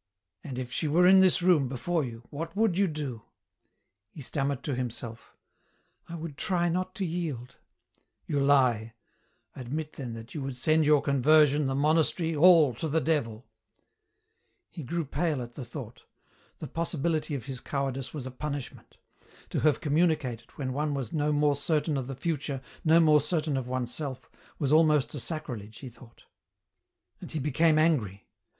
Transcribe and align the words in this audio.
"And 0.44 0.58
if 0.58 0.72
she 0.72 0.88
were 0.88 1.06
in 1.06 1.20
this 1.20 1.42
room, 1.42 1.68
before 1.68 2.02
you, 2.04 2.22
what 2.30 2.56
would 2.56 2.78
you 2.78 2.86
do?" 2.86 3.26
He 4.14 4.22
stammered 4.22 4.62
to 4.62 4.74
himself:" 4.74 5.36
I 6.08 6.14
would 6.14 6.38
try 6.38 6.70
not 6.70 6.94
to 6.94 7.04
yield."" 7.04 7.56
You 8.26 8.38
he; 8.38 8.92
admit 9.54 9.92
then 9.92 10.14
that 10.14 10.34
you 10.34 10.40
would 10.40 10.56
send 10.56 10.86
your 10.86 11.02
conver 11.02 11.46
sion, 11.46 11.66
the 11.66 11.74
monastery, 11.74 12.34
all, 12.34 12.72
to 12.76 12.88
the 12.88 13.02
devil." 13.02 13.46
He 14.70 14.82
grew 14.82 15.04
pale 15.04 15.42
at 15.42 15.52
the 15.52 15.66
thought; 15.66 16.04
the 16.58 16.66
possibility 16.66 17.34
of 17.34 17.44
his 17.44 17.60
cowar 17.60 17.92
dice 17.92 18.14
was 18.14 18.26
a 18.26 18.30
punishment. 18.30 18.96
To 19.50 19.60
have 19.60 19.82
communicated, 19.82 20.50
when 20.52 20.72
one 20.72 20.94
was 20.94 21.12
no 21.12 21.30
more 21.30 21.56
certain 21.56 21.98
of 21.98 22.06
the 22.06 22.16
future, 22.16 22.62
no 22.86 23.00
more 23.00 23.20
certain 23.20 23.58
of 23.58 23.68
oneself, 23.68 24.30
was 24.58 24.72
almost 24.72 25.14
a 25.14 25.20
sacrilege, 25.20 25.80
he 25.80 25.90
thought. 25.90 26.24
And 27.20 27.30
he 27.32 27.38
became 27.38 27.78
angry. 27.78 28.26